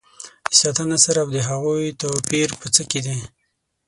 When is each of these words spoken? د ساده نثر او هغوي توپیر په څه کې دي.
د 0.47 0.51
ساده 0.61 0.83
نثر 0.91 1.15
او 1.23 1.27
هغوي 1.49 1.89
توپیر 2.01 2.49
په 2.59 2.67
څه 2.75 2.81
کې 2.89 2.99
دي. 3.05 3.17